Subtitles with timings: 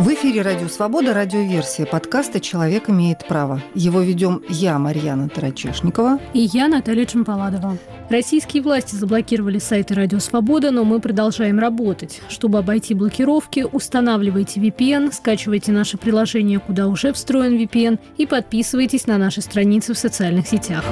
[0.00, 3.60] В эфире «Радио Свобода» радиоверсия подкаста «Человек имеет право».
[3.74, 6.18] Его ведем я, Марьяна Тарачешникова.
[6.32, 7.76] И я, Наталья Чемпаладова.
[8.08, 12.22] Российские власти заблокировали сайты «Радио Свобода», но мы продолжаем работать.
[12.30, 19.18] Чтобы обойти блокировки, устанавливайте VPN, скачивайте наше приложение, куда уже встроен VPN, и подписывайтесь на
[19.18, 20.82] наши страницы в социальных сетях.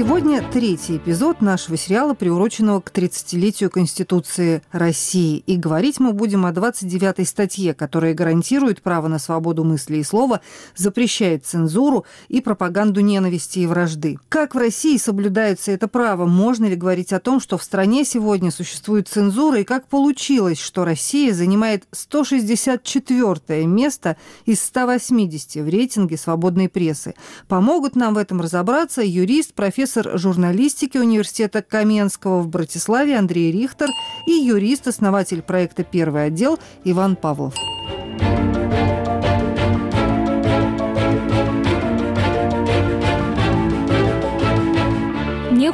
[0.00, 5.44] Сегодня третий эпизод нашего сериала, приуроченного к 30-летию Конституции России.
[5.46, 10.40] И говорить мы будем о 29-й статье, которая гарантирует право на свободу мысли и слова,
[10.74, 14.18] запрещает цензуру и пропаганду ненависти и вражды.
[14.30, 16.24] Как в России соблюдается это право?
[16.24, 19.60] Можно ли говорить о том, что в стране сегодня существует цензура?
[19.60, 27.14] И как получилось, что Россия занимает 164 место из 180 в рейтинге свободной прессы?
[27.48, 33.88] Помогут нам в этом разобраться юрист, профессор профессор журналистики Университета Каменского в Братиславе Андрей Рихтер
[34.26, 37.54] и юрист, основатель проекта «Первый отдел» Иван Павлов.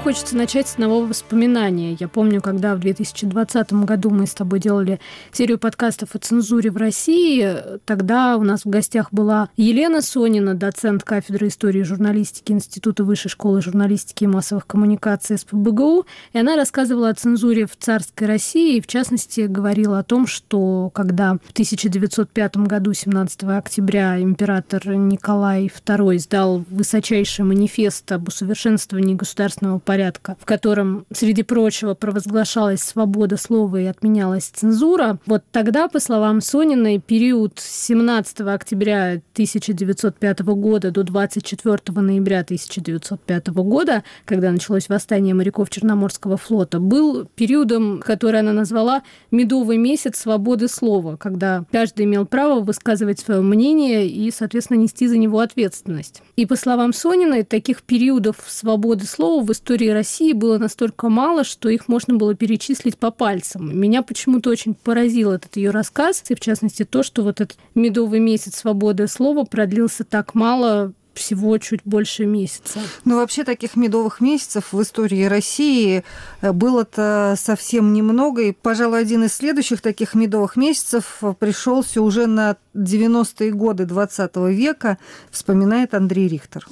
[0.06, 1.96] Хочется начать с одного воспоминания.
[1.98, 5.00] Я помню, когда в 2020 году мы с тобой делали
[5.32, 11.02] серию подкастов о цензуре в России, тогда у нас в гостях была Елена Сонина, доцент
[11.02, 17.08] кафедры истории и журналистики Института высшей школы журналистики и массовых коммуникаций СПБГУ, и она рассказывала
[17.08, 22.58] о цензуре в царской России, и в частности говорила о том, что когда в 1905
[22.58, 30.44] году, 17 октября, император Николай II издал высочайший манифест об усовершенствовании государственного уголовного порядка, в
[30.44, 37.58] котором, среди прочего, провозглашалась свобода слова и отменялась цензура, вот тогда, по словам Сониной, период
[37.58, 46.36] с 17 октября 1905 года до 24 ноября 1905 года, когда началось восстание моряков Черноморского
[46.36, 53.18] флота, был периодом, который она назвала «медовый месяц свободы слова», когда каждый имел право высказывать
[53.18, 56.20] свое мнение и, соответственно, нести за него ответственность.
[56.36, 61.44] И, по словам Сониной, таких периодов свободы слова в истории истории России было настолько мало,
[61.44, 63.78] что их можно было перечислить по пальцам.
[63.78, 68.20] Меня почему-то очень поразил этот ее рассказ, и в частности то, что вот этот медовый
[68.20, 72.80] месяц свободы слова продлился так мало, всего чуть больше месяца.
[73.04, 76.04] Ну, вообще таких медовых месяцев в истории России
[76.42, 78.42] э, было-то совсем немного.
[78.42, 84.98] И, пожалуй, один из следующих таких медовых месяцев пришелся уже на 90-е годы 20 века,
[85.30, 86.66] вспоминает Андрей Рихтер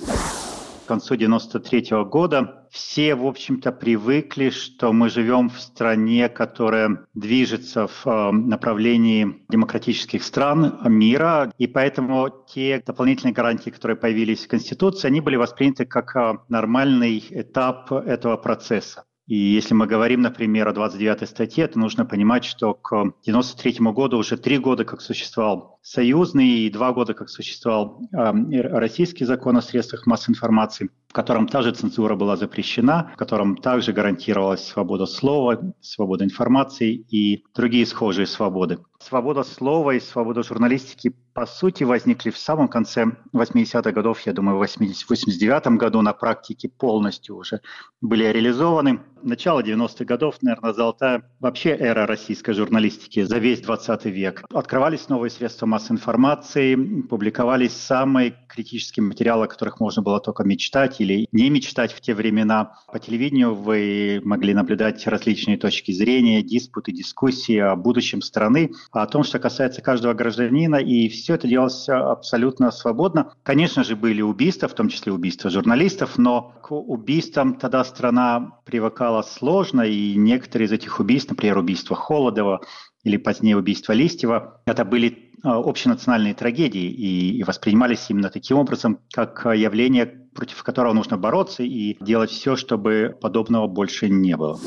[0.84, 7.06] к концу 93 -го года все, в общем-то, привыкли, что мы живем в стране, которая
[7.15, 14.49] движется в э, направлении демократических стран мира, и поэтому те дополнительные гарантии, которые появились в
[14.49, 19.05] Конституции, они были восприняты как э, нормальный этап этого процесса.
[19.27, 24.19] И если мы говорим, например, о 29 статье, то нужно понимать, что к 1993 году
[24.19, 29.62] уже три года как существовал союзный и два года как существовал э, российский закон о
[29.62, 35.60] средствах массовой информации, котором та же цензура была запрещена, в котором также гарантировалась свобода слова,
[35.80, 38.78] свобода информации и другие схожие свободы.
[38.98, 44.56] Свобода слова и свобода журналистики по сути возникли в самом конце 80-х годов, я думаю,
[44.56, 47.60] в 89 году на практике полностью уже
[48.00, 49.00] были реализованы.
[49.22, 54.44] Начало 90-х годов, наверное, золотая вообще эра российской журналистики за весь 20 век.
[54.52, 61.00] Открывались новые средства массовой информации, публиковались самые критические материалы, о которых можно было только мечтать
[61.04, 62.78] или не мечтать в те времена.
[62.92, 69.22] По телевидению вы могли наблюдать различные точки зрения, диспуты, дискуссии о будущем страны, о том,
[69.22, 73.32] что касается каждого гражданина, и все это делалось абсолютно свободно.
[73.43, 79.22] Конечно же, были убийства, в том числе убийства журналистов, но к убийствам тогда страна привыкала
[79.22, 82.60] сложно, и некоторые из этих убийств, например, убийство Холодова
[83.04, 89.47] или позднее убийство Листьева, это были общенациональные трагедии и, и воспринимались именно таким образом, как
[89.55, 94.59] явление, против которого нужно бороться и делать все, чтобы подобного больше не было.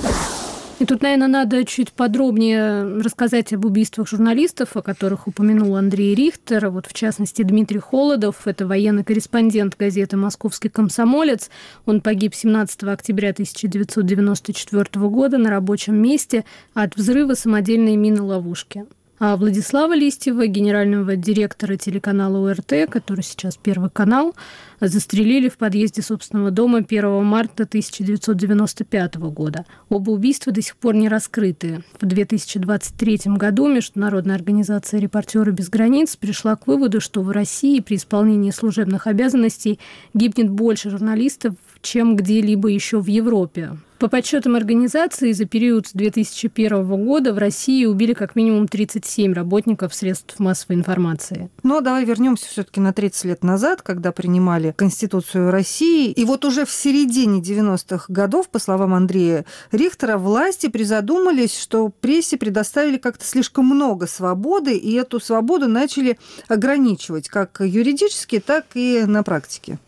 [0.79, 6.69] И тут, наверное, надо чуть подробнее рассказать об убийствах журналистов, о которых упомянул Андрей Рихтер.
[6.69, 11.49] Вот, в частности, Дмитрий Холодов, это военный корреспондент газеты «Московский комсомолец».
[11.87, 16.45] Он погиб 17 октября 1994 года на рабочем месте
[16.75, 18.85] от взрыва самодельной мины-ловушки.
[19.19, 24.35] А Владислава Листьева, генерального директора телеканала УРТ, который сейчас Первый канал,
[24.79, 29.65] застрелили в подъезде собственного дома 1 марта 1995 года.
[29.89, 31.83] Оба убийства до сих пор не раскрыты.
[31.99, 37.95] В 2023 году Международная организация «Репортеры без границ» пришла к выводу, что в России при
[37.95, 39.79] исполнении служебных обязанностей
[40.13, 43.71] гибнет больше журналистов, чем где-либо еще в Европе.
[43.99, 49.95] По подсчетам организации, за период с 2001 года в России убили как минимум 37 работников
[49.95, 51.49] средств массовой информации.
[51.63, 56.11] Ну, а давай вернемся все-таки на 30 лет назад, когда принимали Конституцию России.
[56.11, 62.37] И вот уже в середине 90-х годов, по словам Андрея Рихтера, власти призадумались, что прессе
[62.37, 69.23] предоставили как-то слишком много свободы, и эту свободу начали ограничивать как юридически, так и на
[69.23, 69.79] практике.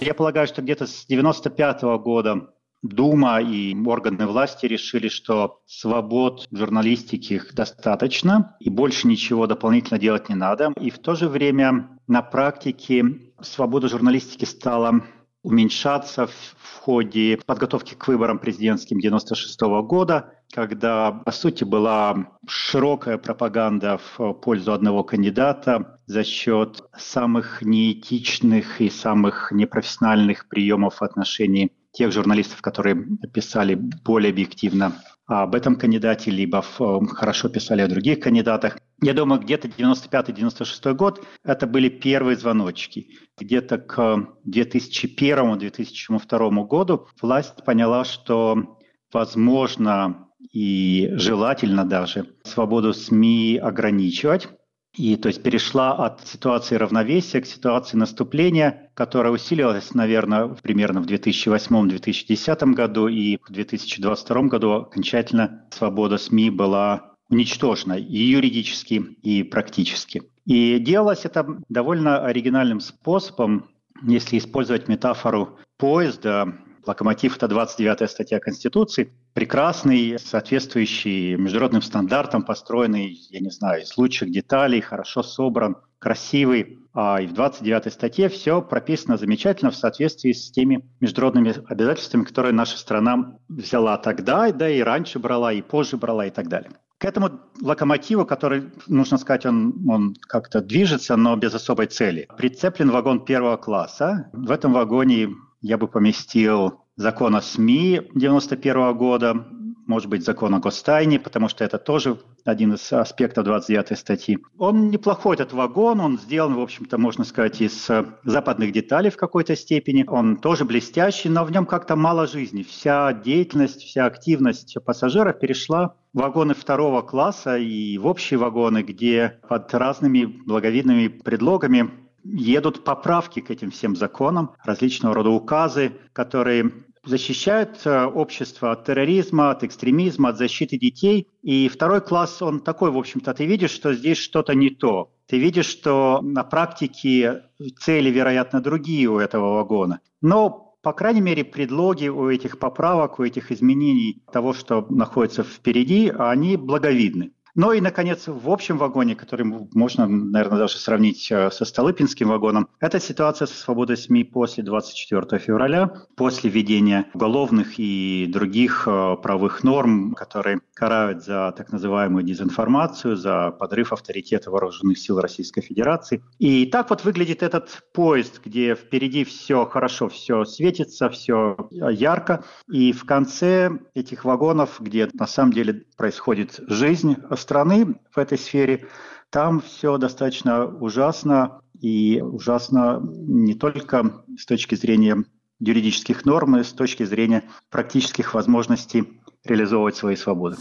[0.00, 2.50] Я полагаю, что где-то с 95 -го года
[2.82, 10.36] Дума и органы власти решили, что свобод журналистики достаточно, и больше ничего дополнительно делать не
[10.36, 10.72] надо.
[10.80, 15.02] И в то же время на практике свобода журналистики стала
[15.42, 23.98] уменьшаться в ходе подготовки к выборам президентским 96 года, когда, по сути, была широкая пропаганда
[24.16, 32.12] в пользу одного кандидата за счет самых неэтичных и самых непрофессиональных приемов в отношении тех
[32.12, 32.96] журналистов, которые
[33.32, 34.92] писали более объективно
[35.28, 38.78] об этом кандидате, либо в, хорошо писали о других кандидатах.
[39.02, 43.10] Я думаю, где-то 95-96 год это были первые звоночки.
[43.38, 48.78] Где-то к 2001-2002 году власть поняла, что
[49.12, 54.48] возможно и желательно даже свободу СМИ ограничивать.
[54.96, 61.06] И то есть перешла от ситуации равновесия к ситуации наступления, которая усилилась, наверное, примерно в
[61.06, 70.22] 2008-2010 году, и в 2022 году окончательно свобода СМИ была уничтожена и юридически, и практически.
[70.46, 73.68] И делалось это довольно оригинальным способом,
[74.02, 76.54] если использовать метафору поезда,
[76.88, 84.32] Локомотив– это 29-я статья Конституции, прекрасный, соответствующий международным стандартам, построенный, я не знаю, из лучших
[84.32, 86.80] деталей, хорошо собран, красивый.
[86.92, 92.52] А и в 29-й статье все прописано замечательно в соответствии с теми международными обязательствами, которые
[92.52, 96.72] наша страна взяла тогда, да и раньше брала, и позже брала, и так далее.
[96.98, 97.30] К этому
[97.62, 103.56] локомотиву, который, нужно сказать, он, он как-то движется, но без особой цели, прицеплен вагон первого
[103.56, 104.30] класса.
[104.32, 105.28] В этом вагоне
[105.60, 109.46] я бы поместил закон о СМИ 91 года,
[109.86, 114.38] может быть, закон о гостайне, потому что это тоже один из аспектов 29 статьи.
[114.58, 117.88] Он неплохой, этот вагон, он сделан, в общем-то, можно сказать, из
[118.24, 120.04] западных деталей в какой-то степени.
[120.06, 122.64] Он тоже блестящий, но в нем как-то мало жизни.
[122.64, 129.38] Вся деятельность, вся активность пассажиров перешла в вагоны второго класса и в общие вагоны, где
[129.48, 136.72] под разными благовидными предлогами едут поправки к этим всем законам, различного рода указы, которые
[137.08, 141.26] защищают э, общество от терроризма, от экстремизма, от защиты детей.
[141.42, 145.10] И второй класс, он такой, в общем-то, ты видишь, что здесь что-то не то.
[145.26, 147.44] Ты видишь, что на практике
[147.80, 150.00] цели, вероятно, другие у этого вагона.
[150.20, 156.10] Но по крайней мере, предлоги у этих поправок, у этих изменений того, что находится впереди,
[156.16, 157.32] они благовидны.
[157.58, 159.44] Ну и, наконец, в общем вагоне, который
[159.74, 165.40] можно, наверное, даже сравнить э, со Столыпинским вагоном, это ситуация со свободой СМИ после 24
[165.40, 173.16] февраля, после введения уголовных и других э, правовых норм, которые карают за так называемую дезинформацию,
[173.16, 176.22] за подрыв авторитета вооруженных сил Российской Федерации.
[176.38, 182.92] И так вот выглядит этот поезд, где впереди все хорошо, все светится, все ярко, и
[182.92, 187.16] в конце этих вагонов, где на самом деле происходит жизнь,
[187.48, 188.86] страны в этой сфере,
[189.30, 195.24] там все достаточно ужасно, и ужасно не только с точки зрения
[195.58, 200.56] юридических норм, но и с точки зрения практических возможностей реализовывать свои свободы.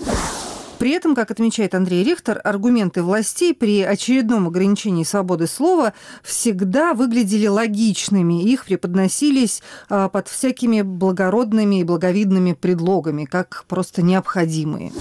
[0.80, 7.48] При этом, как отмечает Андрей Рихтер, аргументы властей при очередном ограничении свободы слова всегда выглядели
[7.48, 8.44] логичными.
[8.44, 14.94] Их преподносились а, под всякими благородными и благовидными предлогами, как просто необходимые.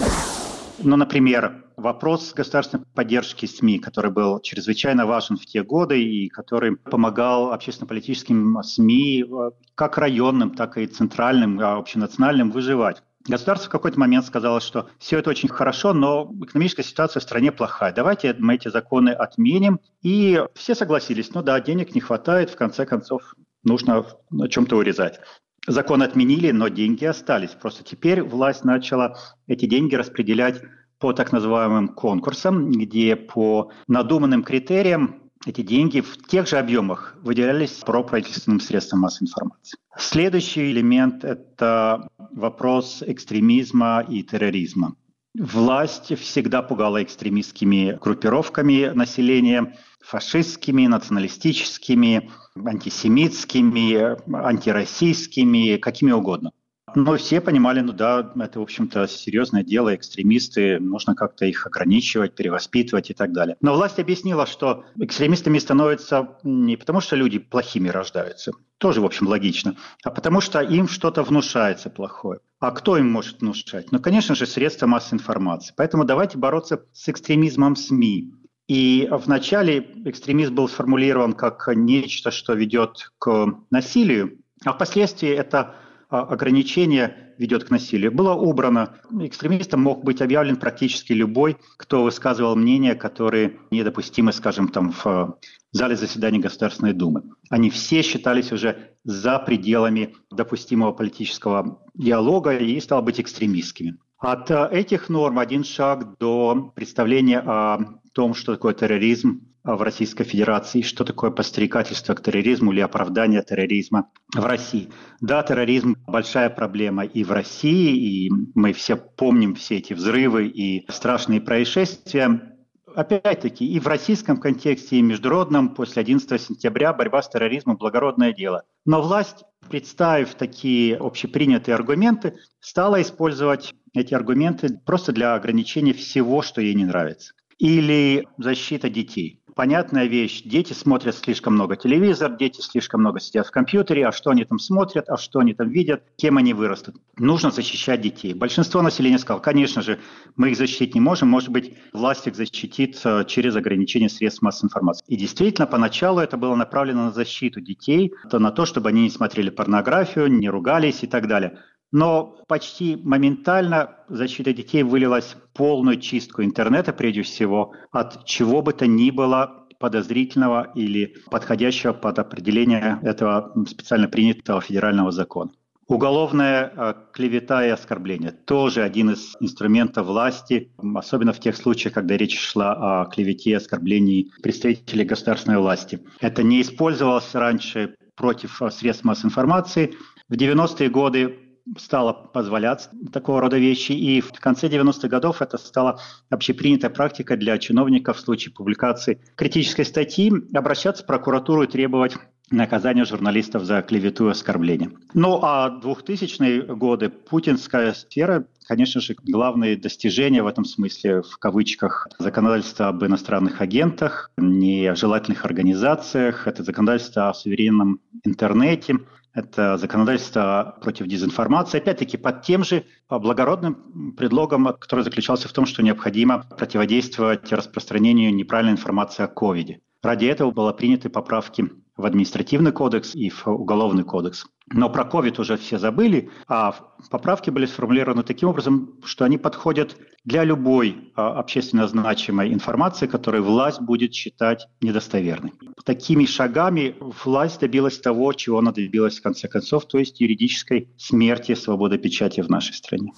[0.83, 6.77] Ну, например, вопрос государственной поддержки СМИ, который был чрезвычайно важен в те годы и который
[6.77, 13.03] помогал общественно-политическим СМИ, э, как районным, так и центральным, а общенациональным, выживать.
[13.29, 17.51] Государство в какой-то момент сказало, что все это очень хорошо, но экономическая ситуация в стране
[17.51, 17.93] плохая.
[17.93, 19.81] Давайте мы эти законы отменим.
[20.03, 25.19] И все согласились, ну да, денег не хватает, в конце концов нужно на чем-то урезать.
[25.67, 27.51] Закон отменили, но деньги остались.
[27.51, 29.19] Просто теперь власть начала
[29.49, 30.63] эти деньги распределять
[30.99, 37.83] по так называемым конкурсам, где по надуманным критериям эти деньги в тех же объемах выделялись
[37.85, 39.79] проправительственным средствам массовой информации.
[39.97, 44.97] Следующий элемент– это вопрос экстремизма и терроризма.
[45.39, 56.53] Власть всегда пугала экстремистскими группировками населения, фашистскими, националистическими, антисемитскими, антироссийскими, какими угодно.
[56.95, 62.35] Но все понимали, ну да, это, в общем-то, серьезное дело, экстремисты, нужно как-то их ограничивать,
[62.35, 63.57] перевоспитывать и так далее.
[63.61, 69.27] Но власть объяснила, что экстремистами становятся не потому, что люди плохими рождаются, тоже, в общем,
[69.27, 72.41] логично, а потому что им что-то внушается плохое.
[72.61, 73.91] А кто им может внушать?
[73.91, 75.75] Ну, конечно же, средства массовой информации.
[75.77, 78.33] Поэтому давайте бороться с экстремизмом СМИ.
[78.69, 85.75] И вначале экстремизм был сформулирован как нечто, что ведет к насилию, а впоследствии это
[86.23, 88.97] ограничение ведет к насилию, было убрано.
[89.21, 95.35] Экстремистом мог быть объявлен практически любой, кто высказывал мнения, которые недопустимы, скажем, там в а,
[95.73, 97.23] зале заседаний Государственной Думы.
[97.51, 103.99] Они все считались уже за пределами допустимого политического диалога и, стало быть, экстремистскими.
[104.19, 109.43] От а, этих норм один шаг до представления о том, что такое терроризм,
[109.75, 114.91] в Российской Федерации, что такое подстерегательство к терроризму или оправдание терроризма в России.
[115.21, 120.87] Да, терроризм– большая проблема и в России, и мы все помним все эти взрывы и
[120.89, 122.53] страшные происшествия.
[122.95, 128.63] Опять-таки, и в российском контексте, и международном, после 11 сентября борьба с терроризмом– благородное дело.
[128.87, 136.63] Но власть, представив такие общепринятые аргументы, стала использовать эти аргументы просто для ограничения всего, что
[136.63, 137.35] ей не нравится.
[137.59, 140.43] Или защита детей понятная вещь.
[140.45, 144.59] Дети смотрят слишком много телевизор, дети слишком много сидят в компьютере, а что они там
[144.59, 146.97] смотрят, а что они там видят, кем они вырастут.
[147.17, 148.35] Нужно защищать детей.
[148.35, 149.99] Большинство населения сказало, конечно же,
[150.37, 154.69] мы их защитить не можем, может быть, власть их защитит э, через ограничение средств массовой
[154.69, 155.05] информации.
[155.09, 159.11] И действительно, поначалу это было направлено на защиту детей, то на то, чтобы они не
[159.11, 161.59] смотрели порнографию, не ругались и так далее.
[161.93, 168.73] Но почти моментально защита детей вылилась в полную чистку интернета, прежде всего, от чего бы
[168.73, 175.53] то ни было подозрительного или подходящего под определение этого специально принятого федерального закона.
[175.89, 182.17] Уголовная э, клевета и оскорбление– тоже один из инструментов власти, особенно в тех случаях, когда
[182.17, 186.01] речь шла о клевете и оскорблении представителей государственной власти.
[186.21, 189.95] Это не использовалось раньше против средств массовой информации.
[190.29, 191.46] В 90-е годы
[191.79, 197.59] стало позволять такого рода вещи, и в конце 90-х годов это стало общепринятой практикой для
[197.59, 202.17] чиновников в случае публикации критической статьи обращаться в прокуратуру и требовать
[202.51, 204.93] наказания журналистов за клевету и оскорбление.
[205.15, 212.09] Ну а 2000-е годы путинская сфера Конечно же, главные достижения в этом смысле, в кавычках,
[212.19, 218.97] законодательство об иностранных агентах, нежелательных организациях, это законодательство о суверенном интернете,
[219.37, 225.83] это законодательство против дезинформации, опять-таки под тем же благородным предлогом, который заключался в том, что
[225.83, 229.81] необходимо противодействовать распространению неправильной информации о ковиде.
[230.03, 234.47] Ради этого были приняты поправки в административный кодекс и в уголовный кодекс.
[234.73, 236.75] Но про COVID уже все забыли, а
[237.11, 243.45] поправки были сформулированы таким образом, что они подходят для любой а, общественно значимой информации, которую
[243.45, 245.53] власть будет считать недостоверной.
[245.85, 251.55] Такими шагами власть добилась того, чего она добилась в конце концов, то есть юридической смерти
[251.55, 253.13] свободы печати в нашей стране.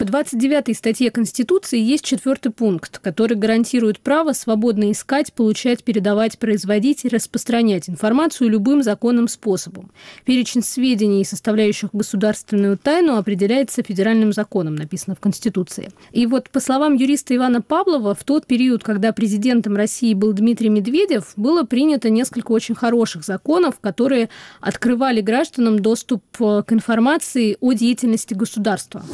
[0.00, 7.04] По 29 статье Конституции есть четвертый пункт, который гарантирует право свободно искать, получать, передавать, производить
[7.04, 9.90] и распространять информацию любым законным способом.
[10.24, 15.90] Перечень сведений, составляющих государственную тайну, определяется федеральным законом, написано в Конституции.
[16.12, 20.70] И вот по словам юриста Ивана Павлова, в тот период, когда президентом России был Дмитрий
[20.70, 24.30] Медведев, было принято несколько очень хороших законов, которые
[24.62, 29.04] открывали гражданам доступ к информации о деятельности государства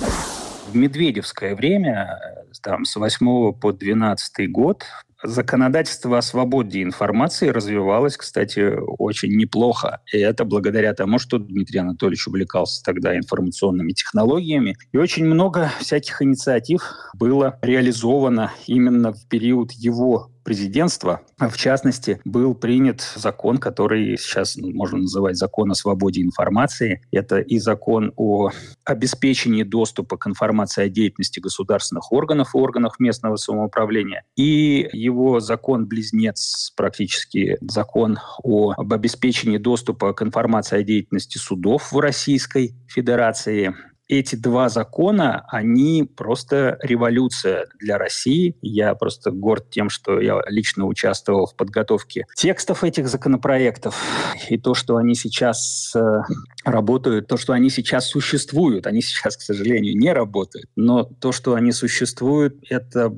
[0.66, 2.18] в медведевское время,
[2.62, 4.85] там, с 8 по 12 год,
[5.23, 10.00] законодательство о свободе информации развивалось, кстати, очень неплохо.
[10.12, 14.76] И это благодаря тому, что Дмитрий Анатольевич увлекался тогда информационными технологиями.
[14.92, 16.82] И очень много всяких инициатив
[17.14, 21.22] было реализовано именно в период его президентства.
[21.38, 27.02] В частности, был принят закон, который сейчас можно называть закон о свободе информации.
[27.10, 28.50] Это и закон о
[28.84, 34.22] обеспечении доступа к информации о деятельности государственных органов и органов местного самоуправления.
[34.36, 41.98] И его закон-близнец, практически закон о, об обеспечении доступа к информации о деятельности судов в
[41.98, 43.74] Российской Федерации
[44.08, 48.56] эти два закона, они просто революция для России.
[48.62, 54.00] Я просто горд тем, что я лично участвовал в подготовке текстов этих законопроектов.
[54.48, 56.22] И то, что они сейчас э,
[56.64, 61.54] работают, то, что они сейчас существуют, они сейчас, к сожалению, не работают, но то, что
[61.54, 63.12] они существуют, это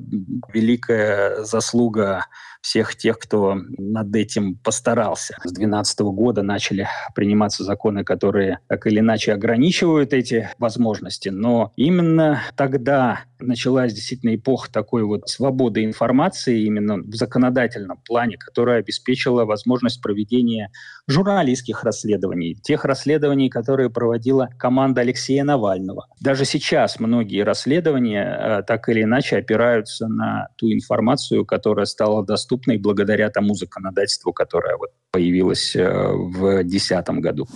[0.53, 2.25] великая заслуга
[2.61, 5.35] всех тех, кто над этим постарался.
[5.43, 12.41] С 2012 года начали приниматься законы, которые так или иначе ограничивают эти возможности, но именно
[12.55, 20.01] тогда началась действительно эпоха такой вот свободы информации именно в законодательном плане, которая обеспечила возможность
[20.01, 20.71] проведения
[21.07, 26.07] журналистских расследований, тех расследований, которые проводила команда Алексея Навального.
[26.19, 32.77] Даже сейчас многие расследования э, так или иначе опираются на ту информацию, которая стала доступной
[32.77, 37.47] благодаря тому законодательству, которое вот появилось э, в 2010 году.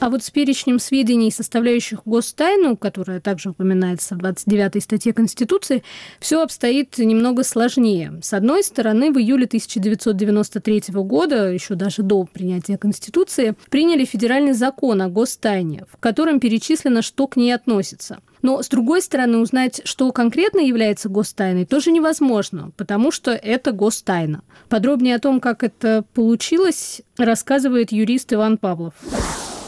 [0.00, 5.82] А вот с перечнем сведений, составляющих гостайну, которая также упоминается в 29 статье Конституции,
[6.20, 8.20] все обстоит немного сложнее.
[8.22, 15.00] С одной стороны, в июле 1993 года, еще даже до принятия Конституции, приняли федеральный закон
[15.00, 18.18] о гостайне, в котором перечислено, что к ней относится.
[18.44, 24.42] Но, с другой стороны, узнать, что конкретно является гостайной, тоже невозможно, потому что это гостайна.
[24.68, 28.92] Подробнее о том, как это получилось, рассказывает юрист Иван Павлов.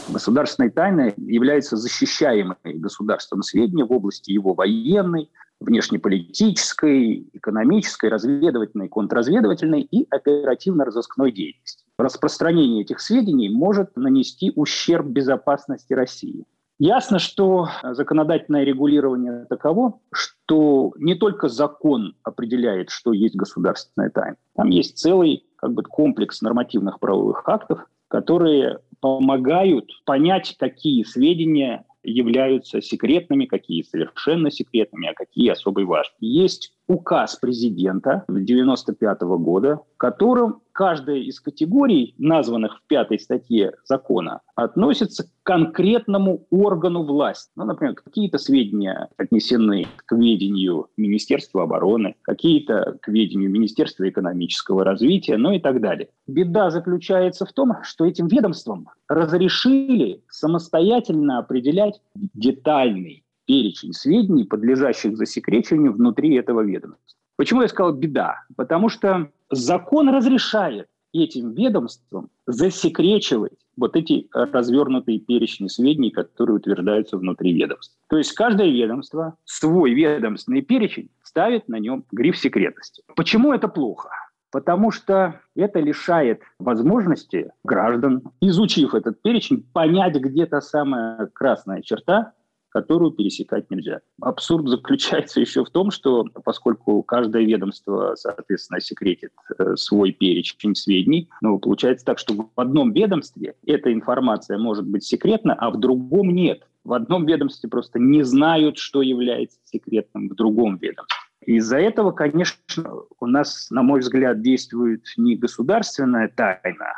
[0.09, 10.05] Государственной тайной является защищаемое государством сведения в области его военной, внешнеполитической, экономической, разведывательной, контрразведывательной и
[10.07, 11.83] оперативно-розыскной деятельности.
[11.97, 16.45] Распространение этих сведений может нанести ущерб безопасности России.
[16.79, 24.37] Ясно, что законодательное регулирование таково, что не только закон определяет, что есть государственная тайна.
[24.55, 32.81] Там есть целый как бы, комплекс нормативных правовых актов, которые помогают понять, какие сведения являются
[32.81, 36.13] секретными, какие совершенно секретными, а какие особой важны.
[36.19, 44.41] Есть указ президента 1995 года, в котором каждая из категорий, названных в пятой статье закона,
[44.55, 47.51] относится к конкретному органу власти.
[47.55, 55.37] Ну, например, какие-то сведения отнесены к ведению Министерства обороны, какие-то к ведению Министерства экономического развития,
[55.37, 56.09] ну и так далее.
[56.27, 65.93] Беда заключается в том, что этим ведомствам разрешили самостоятельно определять детальный перечень сведений, подлежащих засекречению
[65.93, 67.17] внутри этого ведомства.
[67.37, 68.43] Почему я сказал беда?
[68.55, 77.53] Потому что закон разрешает этим ведомствам засекречивать вот эти развернутые перечни сведений, которые утверждаются внутри
[77.53, 77.95] ведомства.
[78.09, 83.03] То есть каждое ведомство свой ведомственный перечень ставит на нем гриф секретности.
[83.15, 84.09] Почему это плохо?
[84.51, 92.33] Потому что это лишает возможности граждан, изучив этот перечень, понять, где то самая красная черта,
[92.69, 94.01] которую пересекать нельзя.
[94.21, 101.29] Абсурд заключается еще в том, что поскольку каждое ведомство, соответственно, секретит э, свой перечень сведений,
[101.41, 106.33] ну, получается так, что в одном ведомстве эта информация может быть секретна, а в другом
[106.33, 106.67] нет.
[106.83, 111.17] В одном ведомстве просто не знают, что является секретным в другом ведомстве.
[111.41, 112.83] Из-за этого, конечно,
[113.19, 116.93] у нас, на мой взгляд, действует не государственная тайна,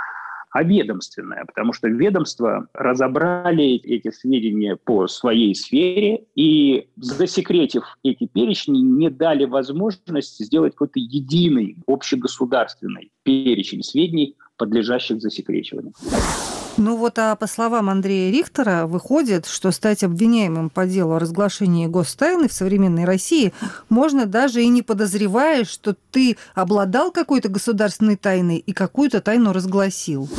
[0.52, 8.78] а ведомственная, потому что ведомства разобрали эти сведения по своей сфере и, засекретив эти перечни,
[8.78, 15.94] не дали возможность сделать какой-то единый общегосударственный перечень сведений, подлежащих засекречиванию.
[16.80, 21.88] Ну вот, а по словам Андрея Рихтера, выходит, что стать обвиняемым по делу о разглашении
[21.88, 23.54] гостайны в современной России
[23.90, 30.30] можно даже и не подозревая, что ты обладал какой-то государственной тайной и какую-то тайну разгласил.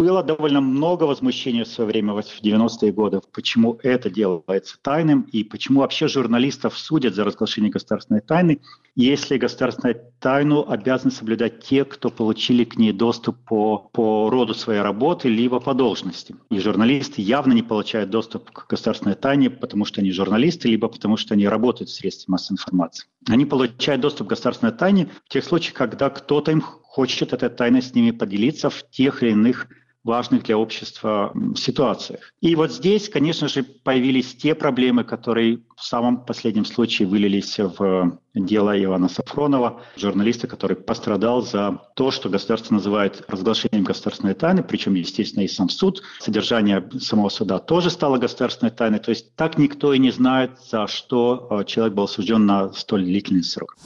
[0.00, 5.44] Было довольно много возмущения в свое время, в 90-е годы, почему это делается тайным и
[5.44, 8.62] почему вообще журналистов судят за разглашение государственной тайны,
[8.96, 14.80] если государственную тайну обязаны соблюдать те, кто получили к ней доступ по, по роду своей
[14.80, 16.34] работы, либо по должности.
[16.48, 21.18] И журналисты явно не получают доступ к государственной тайне, потому что они журналисты, либо потому
[21.18, 23.06] что они работают в средстве массовой информации.
[23.28, 27.82] Они получают доступ к государственной тайне в тех случаях, когда кто-то им хочет этой тайной
[27.82, 29.68] с ними поделиться в тех или иных
[30.04, 32.32] важных для общества ситуациях.
[32.40, 38.18] И вот здесь, конечно же, появились те проблемы, которые в самом последнем случае вылились в
[38.34, 44.94] дело Ивана Сафронова, журналиста, который пострадал за то, что государство называет разглашением государственной тайны, причем,
[44.94, 46.02] естественно, и сам суд.
[46.20, 49.00] Содержание самого суда тоже стало государственной тайной.
[49.00, 53.04] То есть так никто и не знает, за что э, человек был осужден на столь
[53.04, 53.76] длительный срок.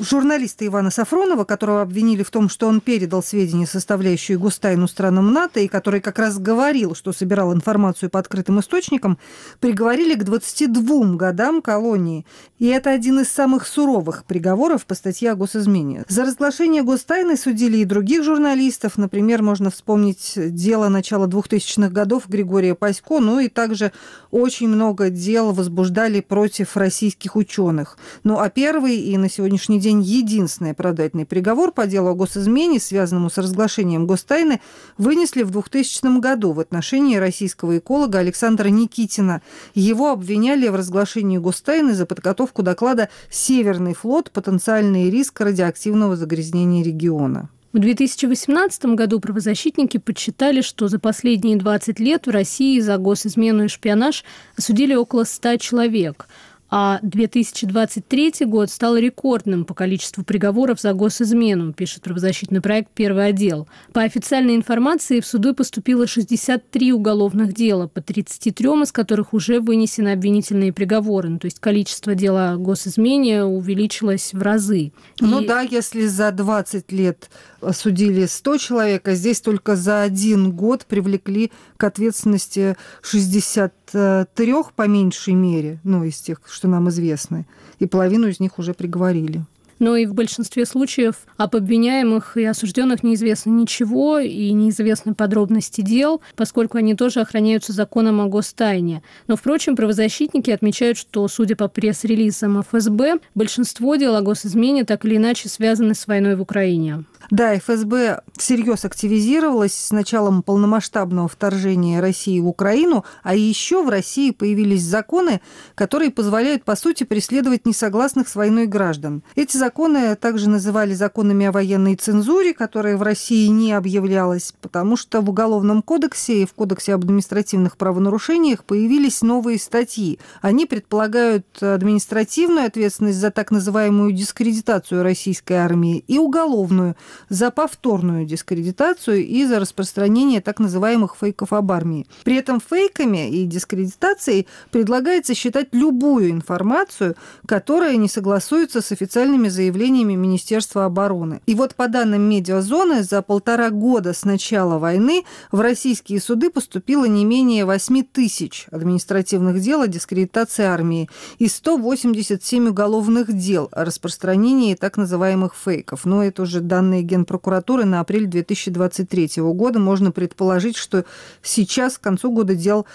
[0.00, 5.60] Журналиста Ивана Сафронова, которого обвинили в том, что он передал сведения, составляющие гостайну странам НАТО,
[5.60, 9.18] и который как раз говорил, что собирал информацию по открытым источникам,
[9.60, 12.26] приговорили к 22 годам колонии.
[12.58, 16.04] И это один из самых суровых приговоров по статье о госизмене.
[16.08, 18.96] За разглашение гостайны судили и других журналистов.
[18.96, 23.92] Например, можно вспомнить дело начала 2000-х годов Григория Пасько, ну и также
[24.30, 27.98] очень много дел возбуждали против российских ученых.
[28.24, 33.28] Ну а первый и на сегодняшний день единственный оправдательный приговор по делу о госизмене, связанному
[33.28, 34.60] с разглашением гостайны,
[34.96, 39.42] вынесли в 2000 году в отношении российского эколога Александра Никитина.
[39.74, 44.30] Его обвиняли в разглашении гостайны за подготовку доклада «Северный флот.
[44.30, 47.50] Потенциальный риск радиоактивного загрязнения региона».
[47.74, 53.68] В 2018 году правозащитники подсчитали, что за последние 20 лет в России за госизмену и
[53.68, 54.24] шпионаж
[54.56, 56.26] осудили около 100 человек–
[56.76, 63.68] а 2023 год стал рекордным по количеству приговоров за госизмену, пишет правозащитный проект «Первый отдел».
[63.92, 70.08] По официальной информации в суды поступило 63 уголовных дела, по 33 из которых уже вынесены
[70.08, 71.28] обвинительные приговоры.
[71.28, 74.90] Ну, то есть количество дел о госизмене увеличилось в разы.
[75.20, 75.46] Ну И...
[75.46, 81.52] да, если за 20 лет осудили 100 человек, а здесь только за один год привлекли
[81.76, 87.46] к ответственности 63 по меньшей мере, ну, из тех, что нам известны,
[87.78, 89.44] и половину из них уже приговорили
[89.84, 96.22] но и в большинстве случаев об обвиняемых и осужденных неизвестно ничего и неизвестны подробности дел,
[96.36, 99.02] поскольку они тоже охраняются законом о гостайне.
[99.26, 105.18] Но, впрочем, правозащитники отмечают, что, судя по пресс-релизам ФСБ, большинство дел о госизмене так или
[105.18, 107.04] иначе связаны с войной в Украине.
[107.30, 114.30] Да, ФСБ всерьез активизировалась с началом полномасштабного вторжения России в Украину, а еще в России
[114.30, 115.40] появились законы,
[115.74, 119.22] которые позволяют, по сути, преследовать несогласных с войной граждан.
[119.36, 119.73] Эти законы
[120.20, 125.82] также называли законами о военной цензуре, которая в России не объявлялась, потому что в Уголовном
[125.82, 130.18] кодексе и в Кодексе об административных правонарушениях появились новые статьи.
[130.42, 136.96] Они предполагают административную ответственность за так называемую дискредитацию российской армии и уголовную–
[137.28, 142.06] за повторную дискредитацию и за распространение так называемых фейков об армии.
[142.24, 150.14] При этом фейками и дискредитацией предлагается считать любую информацию, которая не согласуется с официальными заявлениями
[150.14, 151.40] Министерства обороны.
[151.46, 157.06] И вот по данным медиазоны, за полтора года с начала войны в российские суды поступило
[157.06, 164.74] не менее 8 тысяч административных дел о дискредитации армии и 187 уголовных дел о распространении
[164.74, 166.04] так называемых фейков.
[166.04, 169.78] Но это уже данные Генпрокуратуры на апрель 2023 года.
[169.78, 171.04] Можно предположить, что
[171.42, 172.86] сейчас, к концу года, дел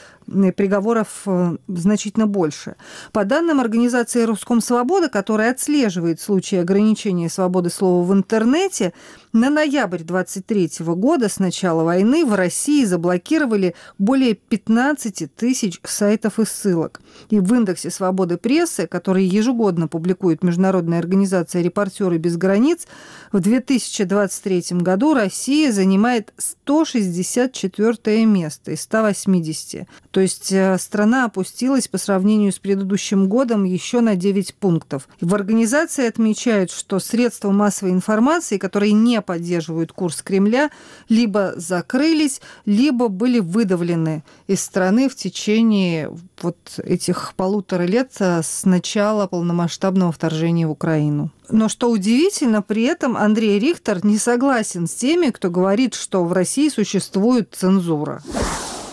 [0.55, 2.75] приговоров э, значительно больше.
[3.11, 8.93] По данным организации «Руском Свобода», которая отслеживает случаи ограничения свободы слова в интернете,
[9.31, 16.45] на ноябрь 23 года с начала войны в России заблокировали более 15 тысяч сайтов и
[16.45, 16.99] ссылок.
[17.29, 22.87] И в индексе свободы прессы, который ежегодно публикует международная организация «Репортеры без границ»,
[23.31, 29.87] в 2023 году Россия занимает 164 место из 180.
[30.09, 35.07] То есть э, страна опустилась по сравнению с предыдущим годом еще на 9 пунктов.
[35.21, 40.69] В организации отмечают, что средства массовой информации, которые не поддерживают курс Кремля,
[41.07, 48.65] либо закрылись, либо были выдавлены из страны в течение вот этих полутора лет э, с
[48.65, 51.31] начала полномасштабного вторжения в Украину.
[51.49, 56.33] Но что удивительно, при этом Андрей Рихтер не согласен с теми, кто говорит, что в
[56.33, 58.21] России существует цензура.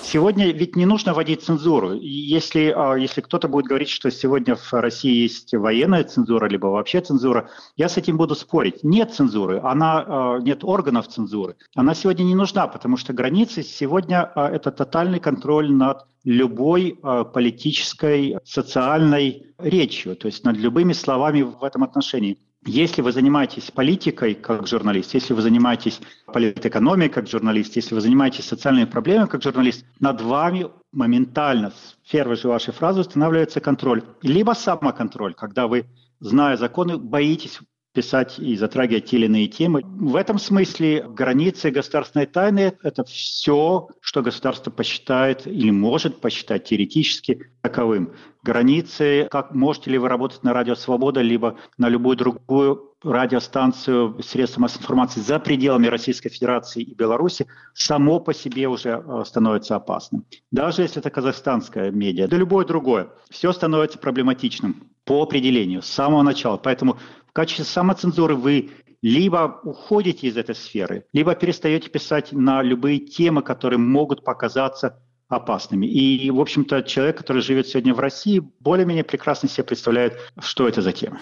[0.07, 1.95] Сегодня ведь не нужно вводить цензуру.
[1.95, 7.01] Если, а, если кто-то будет говорить, что сегодня в России есть военная цензура, либо вообще
[7.01, 8.85] цензура, я с этим буду спорить.
[8.85, 11.57] Нет цензуры, она, а, нет органов цензуры.
[11.75, 16.99] Она сегодня не нужна, потому что границы сегодня а,– это тотальный контроль над любой
[17.33, 22.39] политической, социальной речью, то есть над любыми словами в этом отношении.
[22.69, 28.45] Если вы занимаетесь политикой как журналист, если вы занимаетесь политэкономией как журналист, если вы занимаетесь
[28.45, 34.03] социальными проблемами как журналист, над вами моментально с первой же вашей фразы устанавливается контроль.
[34.21, 35.87] Либо самоконтроль, когда вы,
[36.19, 37.61] зная законы, боитесь
[37.97, 39.81] писать и затрагивать те или иные темы.
[39.83, 47.51] В этом смысле границы государственной тайны– это все, что государство посчитает или может посчитать теоретически
[47.63, 48.13] таковым.
[48.43, 54.61] Границы, как можете ли вы работать на радио «Свобода», либо на любую другую радиостанцию, средства
[54.61, 60.27] массовой информации за пределами Российской Федерации и Беларуси, само по себе уже э, становится опасным.
[60.51, 64.91] Даже если это казахстанская медиа, да любое другое, все становится проблематичным.
[65.07, 66.59] По определению, с самого начала.
[66.59, 72.99] Поэтому в качестве самоцензуры вы либо уходите из этой сферы, либо перестаете писать на любые
[72.99, 75.87] темы, которые могут показаться опасными.
[75.87, 80.83] И, в общем-то, человек, который живет сегодня в России, более-менее прекрасно себе представляет, что это
[80.83, 81.21] за тема.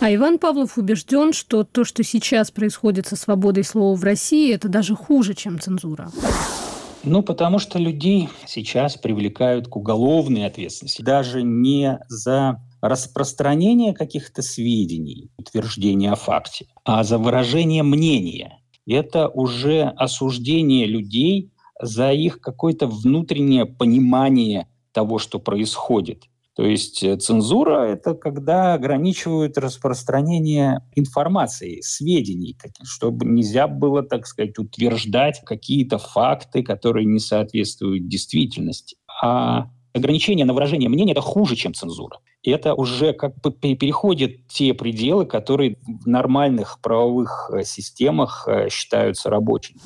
[0.00, 4.68] А Иван Павлов убежден, что то, что сейчас происходит со свободой слова в России, это
[4.68, 6.10] даже хуже, чем цензура.
[7.04, 11.02] Ну, потому что людей сейчас привлекают к уголовной ответственности.
[11.02, 18.60] Даже не за распространение каких-то сведений, утверждение о факте, а за выражение мнения.
[18.86, 26.24] Это уже осуждение людей за их какое-то внутреннее понимание того, что происходит.
[26.54, 34.56] То есть э, цензура– это когда ограничивают распространение информации, сведений, чтобы нельзя было, так сказать,
[34.58, 38.96] утверждать какие-то факты, которые не соответствуют действительности.
[39.20, 42.18] А ограничение на выражение мнения– это хуже, чем цензура.
[42.44, 49.30] Это уже как бы переходит те пределы, которые в нормальных правовых э, системах э, считаются
[49.30, 49.80] рабочими.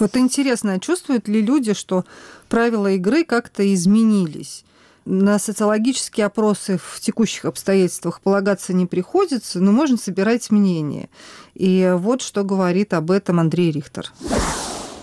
[0.00, 2.04] Вот интересно, чувствуют ли люди, что
[2.48, 4.64] правила игры как-то изменились?
[5.04, 11.08] На социологические опросы в текущих обстоятельствах полагаться не приходится, но можно собирать мнение.
[11.54, 14.12] И вот что говорит об этом Андрей Рихтер.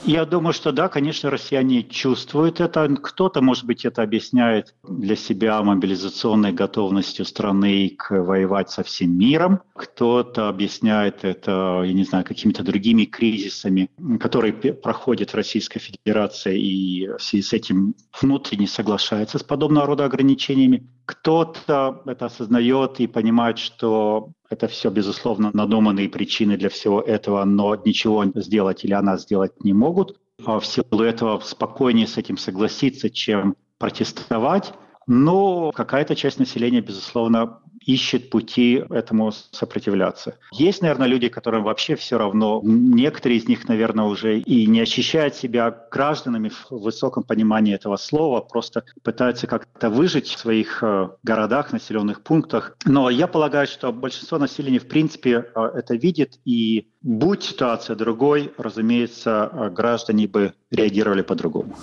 [0.07, 2.87] Я думаю, что да, конечно, россияне чувствуют это.
[2.87, 9.59] Кто-то, может быть, это объясняет для себя мобилизационной готовностью страны к воевать со всем миром.
[9.75, 17.07] Кто-то объясняет это, я не знаю, какими-то другими кризисами, которые проходят в Российской Федерации и
[17.09, 20.87] в связи с этим внутренне соглашается с подобного рода ограничениями.
[21.07, 27.75] Кто-то это осознает и понимает, что это все, безусловно, надуманные причины для всего этого, но
[27.75, 30.19] ничего сделать или она сделать не могут.
[30.45, 34.73] А в силу этого спокойнее с этим согласиться, чем протестовать.
[35.07, 40.35] Но какая-то часть населения, безусловно, ищет пути этому сопротивляться.
[40.51, 42.61] Есть, наверное, люди, которым вообще все равно.
[42.63, 48.41] Некоторые из них, наверное, уже и не ощущают себя гражданами в высоком понимании этого слова,
[48.41, 52.75] просто пытаются как-то выжить в своих э, городах, населенных пунктах.
[52.85, 58.51] Но я полагаю, что большинство населения, в принципе, э, это видит, и будь ситуация другой,
[58.57, 61.77] разумеется, э, граждане бы реагировали по-другому.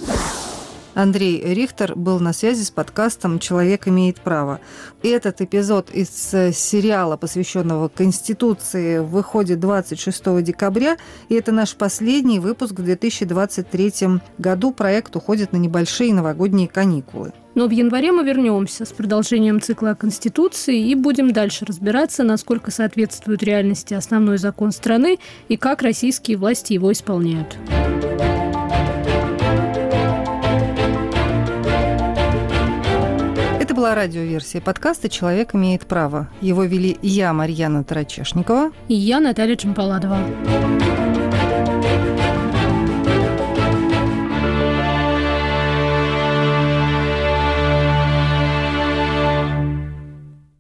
[0.95, 4.61] Андрей Рихтер был на связи с подкастом «Человек имеет право».
[5.03, 10.97] Этот эпизод из э, сериала, посвященного Конституции, выходит 26 декабря.
[11.29, 14.73] И это наш последний выпуск в 2023 году.
[14.73, 17.33] Проект уходит на небольшие новогодние каникулы.
[17.55, 23.43] Но в январе мы вернемся с продолжением цикла Конституции и будем дальше разбираться, насколько соответствует
[23.43, 27.57] реальности основной закон страны и как российские власти его исполняют.
[33.85, 36.27] Была радиоверсия подкаста «Человек имеет право».
[36.41, 38.73] Его вели я, Марьяна Тарачешникова.
[38.89, 40.17] И я, Наталья Чемпаладова.